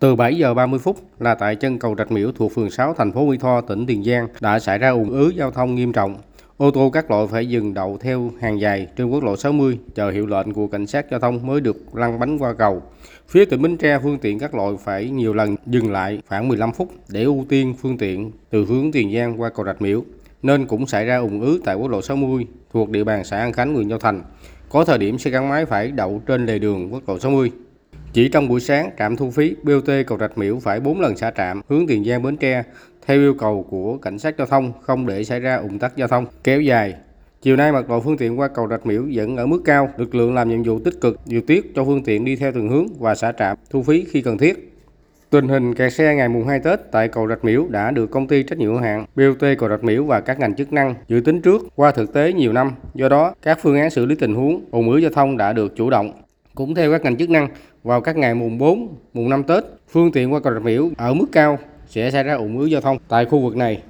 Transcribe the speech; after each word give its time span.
Từ 0.00 0.14
7 0.14 0.36
giờ 0.36 0.54
30 0.54 0.78
phút 0.78 0.96
là 1.18 1.34
tại 1.34 1.56
chân 1.56 1.78
cầu 1.78 1.94
Rạch 1.98 2.12
Miễu 2.12 2.32
thuộc 2.32 2.52
phường 2.52 2.70
6 2.70 2.94
thành 2.94 3.12
phố 3.12 3.26
Mỹ 3.26 3.36
Tho, 3.40 3.60
tỉnh 3.60 3.86
Tiền 3.86 4.04
Giang 4.04 4.28
đã 4.40 4.58
xảy 4.58 4.78
ra 4.78 4.90
ùn 4.90 5.10
ứ 5.10 5.32
giao 5.36 5.50
thông 5.50 5.74
nghiêm 5.74 5.92
trọng. 5.92 6.16
Ô 6.56 6.70
tô 6.70 6.90
các 6.90 7.10
loại 7.10 7.26
phải 7.26 7.48
dừng 7.48 7.74
đậu 7.74 7.98
theo 8.00 8.30
hàng 8.40 8.60
dài 8.60 8.86
trên 8.96 9.10
quốc 9.10 9.24
lộ 9.24 9.36
60 9.36 9.78
chờ 9.94 10.10
hiệu 10.10 10.26
lệnh 10.26 10.52
của 10.52 10.66
cảnh 10.66 10.86
sát 10.86 11.06
giao 11.10 11.20
thông 11.20 11.46
mới 11.46 11.60
được 11.60 11.96
lăn 11.96 12.18
bánh 12.18 12.38
qua 12.38 12.52
cầu. 12.52 12.82
Phía 13.28 13.44
tỉnh 13.44 13.62
Bến 13.62 13.76
Tre 13.76 13.98
phương 14.02 14.18
tiện 14.18 14.38
các 14.38 14.54
loại 14.54 14.72
phải 14.84 15.10
nhiều 15.10 15.34
lần 15.34 15.56
dừng 15.66 15.92
lại 15.92 16.22
khoảng 16.28 16.48
15 16.48 16.72
phút 16.72 16.92
để 17.08 17.22
ưu 17.22 17.46
tiên 17.48 17.74
phương 17.82 17.98
tiện 17.98 18.30
từ 18.50 18.64
hướng 18.64 18.92
Tiền 18.92 19.14
Giang 19.14 19.40
qua 19.40 19.48
cầu 19.48 19.66
Rạch 19.66 19.82
Miễu 19.82 20.04
nên 20.42 20.66
cũng 20.66 20.86
xảy 20.86 21.04
ra 21.04 21.16
ùn 21.16 21.40
ứ 21.40 21.60
tại 21.64 21.74
quốc 21.74 21.88
lộ 21.88 22.02
60 22.02 22.46
thuộc 22.72 22.90
địa 22.90 23.04
bàn 23.04 23.24
xã 23.24 23.38
An 23.38 23.52
Khánh, 23.52 23.74
huyện 23.74 23.88
Châu 23.88 23.98
Thành. 23.98 24.22
Có 24.68 24.84
thời 24.84 24.98
điểm 24.98 25.18
xe 25.18 25.30
gắn 25.30 25.48
máy 25.48 25.66
phải 25.66 25.90
đậu 25.90 26.22
trên 26.26 26.46
lề 26.46 26.58
đường 26.58 26.92
quốc 26.92 27.08
lộ 27.08 27.18
60. 27.18 27.50
Chỉ 28.12 28.28
trong 28.28 28.48
buổi 28.48 28.60
sáng, 28.60 28.90
trạm 28.98 29.16
thu 29.16 29.30
phí 29.30 29.56
BOT 29.62 29.90
cầu 30.06 30.18
Rạch 30.18 30.38
Miễu 30.38 30.58
phải 30.58 30.80
4 30.80 31.00
lần 31.00 31.16
xả 31.16 31.30
trạm 31.30 31.60
hướng 31.68 31.86
Tiền 31.86 32.04
Giang 32.04 32.22
Bến 32.22 32.36
Tre 32.36 32.62
theo 33.06 33.16
yêu 33.16 33.34
cầu 33.34 33.66
của 33.70 33.96
cảnh 33.96 34.18
sát 34.18 34.34
giao 34.38 34.46
thông 34.46 34.72
không 34.82 35.06
để 35.06 35.24
xảy 35.24 35.40
ra 35.40 35.56
ủng 35.56 35.78
tắc 35.78 35.96
giao 35.96 36.08
thông 36.08 36.26
kéo 36.44 36.60
dài. 36.60 36.94
Chiều 37.42 37.56
nay 37.56 37.72
mật 37.72 37.88
độ 37.88 38.00
phương 38.00 38.16
tiện 38.16 38.38
qua 38.38 38.48
cầu 38.48 38.68
Rạch 38.68 38.86
Miễu 38.86 39.04
vẫn 39.14 39.36
ở 39.36 39.46
mức 39.46 39.62
cao, 39.64 39.88
lực 39.96 40.14
lượng 40.14 40.34
làm 40.34 40.48
nhiệm 40.48 40.62
vụ 40.62 40.78
tích 40.78 41.00
cực 41.00 41.20
điều 41.26 41.40
tiết 41.40 41.72
cho 41.74 41.84
phương 41.84 42.04
tiện 42.04 42.24
đi 42.24 42.36
theo 42.36 42.52
từng 42.52 42.68
hướng 42.68 42.86
và 42.98 43.14
xả 43.14 43.32
trạm 43.32 43.56
thu 43.70 43.82
phí 43.82 44.04
khi 44.10 44.22
cần 44.22 44.38
thiết. 44.38 44.74
Tình 45.30 45.48
hình 45.48 45.74
kẹt 45.74 45.92
xe 45.92 46.14
ngày 46.14 46.28
mùng 46.28 46.46
2 46.46 46.60
Tết 46.60 46.80
tại 46.92 47.08
cầu 47.08 47.28
Rạch 47.28 47.44
Miễu 47.44 47.66
đã 47.68 47.90
được 47.90 48.10
công 48.10 48.26
ty 48.26 48.42
trách 48.42 48.58
nhiệm 48.58 48.70
hữu 48.70 48.80
hạn 48.80 49.04
BOT 49.16 49.48
cầu 49.58 49.68
Rạch 49.68 49.84
Miễu 49.84 50.04
và 50.04 50.20
các 50.20 50.38
ngành 50.38 50.56
chức 50.56 50.72
năng 50.72 50.94
dự 51.08 51.20
tính 51.20 51.40
trước 51.42 51.62
qua 51.74 51.90
thực 51.90 52.12
tế 52.12 52.32
nhiều 52.32 52.52
năm. 52.52 52.72
Do 52.94 53.08
đó, 53.08 53.34
các 53.42 53.58
phương 53.62 53.80
án 53.80 53.90
xử 53.90 54.06
lý 54.06 54.14
tình 54.14 54.34
huống 54.34 54.64
ùn 54.70 54.90
ứ 54.90 54.96
giao 54.98 55.10
thông 55.10 55.36
đã 55.36 55.52
được 55.52 55.76
chủ 55.76 55.90
động. 55.90 56.12
Cũng 56.58 56.74
theo 56.74 56.92
các 56.92 57.04
ngành 57.04 57.16
chức 57.16 57.30
năng, 57.30 57.48
vào 57.82 58.00
các 58.00 58.16
ngày 58.16 58.34
mùng 58.34 58.58
4, 58.58 58.96
mùng 59.14 59.28
5 59.28 59.42
Tết, 59.42 59.64
phương 59.88 60.12
tiện 60.12 60.32
qua 60.32 60.40
cầu 60.40 60.52
Rạch 60.52 60.62
Miễu 60.62 60.90
ở 60.96 61.14
mức 61.14 61.26
cao 61.32 61.58
sẽ 61.88 62.10
xảy 62.10 62.22
ra 62.22 62.34
ủng 62.34 62.58
ứ 62.58 62.66
giao 62.66 62.80
thông 62.80 62.98
tại 63.08 63.24
khu 63.24 63.40
vực 63.40 63.56
này. 63.56 63.82